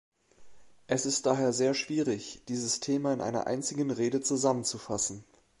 [0.87, 5.23] Es ist daher sehr schwierig, dieses Thema in einer einzigen Rede zusammenzufassen.